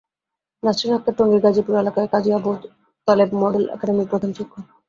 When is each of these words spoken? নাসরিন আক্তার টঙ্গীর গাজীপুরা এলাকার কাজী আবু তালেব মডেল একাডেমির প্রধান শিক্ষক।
নাসরিন 0.63 0.95
আক্তার 0.97 1.15
টঙ্গীর 1.17 1.43
গাজীপুরা 1.45 1.81
এলাকার 1.81 2.11
কাজী 2.13 2.29
আবু 2.37 2.51
তালেব 3.07 3.29
মডেল 3.41 3.63
একাডেমির 3.75 4.09
প্রধান 4.11 4.31
শিক্ষক। 4.37 4.63